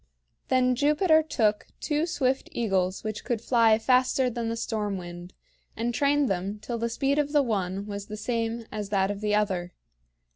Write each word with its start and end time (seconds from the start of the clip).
Then 0.47 0.73
Jupiter 0.73 1.21
took 1.21 1.67
two 1.79 2.07
swift 2.07 2.49
eagles 2.53 3.03
which 3.03 3.23
could 3.23 3.39
fly 3.39 3.77
faster 3.77 4.31
than 4.31 4.49
the 4.49 4.55
storm 4.55 4.97
wind, 4.97 5.35
and 5.77 5.93
trained 5.93 6.27
them 6.27 6.57
till 6.57 6.79
the 6.79 6.89
speed 6.89 7.19
of 7.19 7.33
the 7.33 7.43
one 7.43 7.85
was 7.85 8.07
the 8.07 8.17
same 8.17 8.65
as 8.71 8.89
that 8.89 9.11
of 9.11 9.21
the 9.21 9.35
other. 9.35 9.73